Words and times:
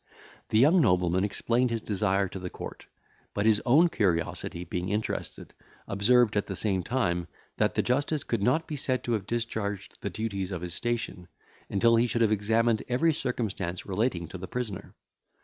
The 0.49 0.57
young 0.57 0.81
nobleman 0.81 1.23
explained 1.23 1.69
his 1.69 1.83
desire 1.83 2.27
to 2.29 2.39
the 2.39 2.49
court; 2.49 2.87
but, 3.35 3.45
his 3.45 3.61
own 3.67 3.87
curiosity 3.87 4.63
being 4.63 4.89
interested, 4.89 5.53
observed, 5.87 6.35
at 6.35 6.47
the 6.47 6.55
same 6.55 6.81
time, 6.81 7.27
that 7.57 7.75
the 7.75 7.83
justice 7.83 8.23
could 8.23 8.41
not 8.41 8.65
be 8.65 8.75
said 8.75 9.03
to 9.03 9.11
have 9.11 9.27
discharged 9.27 9.99
the 10.01 10.09
duties 10.09 10.51
of 10.51 10.63
his 10.63 10.73
station, 10.73 11.27
until 11.69 11.97
he 11.97 12.07
should 12.07 12.23
have 12.23 12.31
examined 12.31 12.81
every 12.89 13.13
circumstance 13.13 13.85
relating 13.85 14.27
to 14.29 14.39
the 14.39 14.47
prisoner. 14.47 14.95